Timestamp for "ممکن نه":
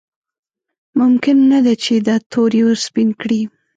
0.99-1.59